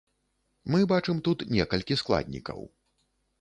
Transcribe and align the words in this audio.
Мы 0.75 0.79
бачым 0.91 1.19
тут 1.27 1.45
некалькі 1.57 1.99
складнікаў. 2.03 2.65